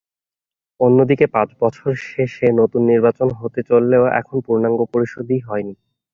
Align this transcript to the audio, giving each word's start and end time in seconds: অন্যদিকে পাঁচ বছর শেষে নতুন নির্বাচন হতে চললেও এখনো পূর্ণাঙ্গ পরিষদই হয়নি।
অন্যদিকে 0.79 1.25
পাঁচ 1.35 1.49
বছর 1.61 1.89
শেষে 2.07 2.47
নতুন 2.59 2.81
নির্বাচন 2.91 3.27
হতে 3.39 3.61
চললেও 3.69 4.03
এখনো 4.19 4.39
পূর্ণাঙ্গ 4.45 4.79
পরিষদই 4.93 5.39
হয়নি। 5.47 5.73